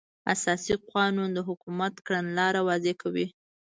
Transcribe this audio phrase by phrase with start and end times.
[0.33, 3.27] اساسي قانون د حکومت کړنلاره واضح کوي.